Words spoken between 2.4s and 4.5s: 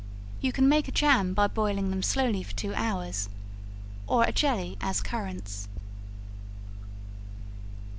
for two hours; or a